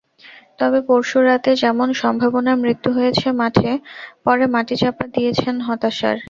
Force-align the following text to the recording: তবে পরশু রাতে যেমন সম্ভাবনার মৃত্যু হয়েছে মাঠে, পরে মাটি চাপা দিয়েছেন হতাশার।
তবে 0.59 0.79
পরশু 0.87 1.17
রাতে 1.21 1.51
যেমন 1.63 1.89
সম্ভাবনার 2.01 2.57
মৃত্যু 2.63 2.89
হয়েছে 2.97 3.27
মাঠে, 3.39 3.71
পরে 4.25 4.45
মাটি 4.53 4.75
চাপা 4.81 5.05
দিয়েছেন 5.15 5.55
হতাশার। 5.67 6.17